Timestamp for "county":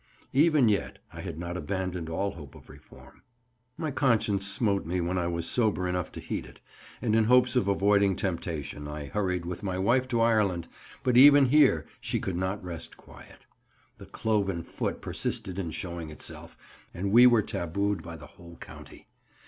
18.55-19.07